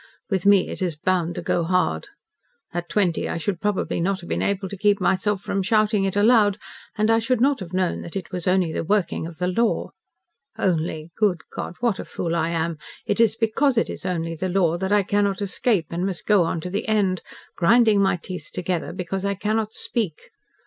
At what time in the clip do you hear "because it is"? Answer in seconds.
13.35-14.03